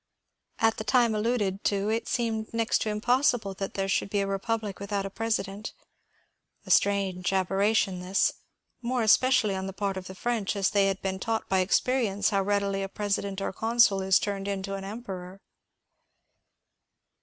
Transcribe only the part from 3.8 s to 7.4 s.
should be a republic without a president. A strange